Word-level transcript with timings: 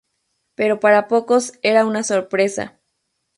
Pero 0.55 0.79
para 0.79 1.07
pocos 1.07 1.59
era 1.61 1.85
una 1.85 2.01
sorpresa. 2.01 2.79